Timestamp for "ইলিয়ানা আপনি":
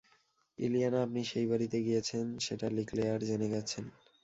0.59-1.21